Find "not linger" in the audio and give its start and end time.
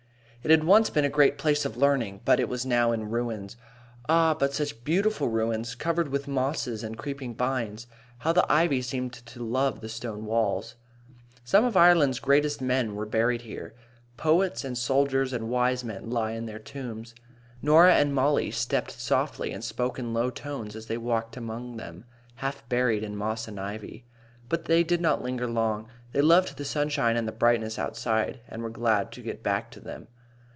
25.01-25.45